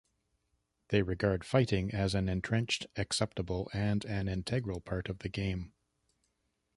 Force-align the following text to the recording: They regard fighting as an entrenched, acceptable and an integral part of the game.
They 0.87 1.03
regard 1.03 1.43
fighting 1.43 1.93
as 1.93 2.15
an 2.15 2.27
entrenched, 2.27 2.87
acceptable 2.95 3.69
and 3.71 4.03
an 4.05 4.27
integral 4.27 4.81
part 4.81 5.09
of 5.09 5.19
the 5.19 5.29
game. 5.29 5.73